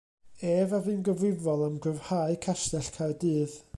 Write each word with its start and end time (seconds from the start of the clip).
Ef 0.55 0.69
a 0.77 0.79
fu'n 0.85 1.03
gyfrifol 1.09 1.63
am 1.67 1.75
gryfhau 1.83 2.33
Castell 2.47 2.91
Caerdydd. 2.97 3.53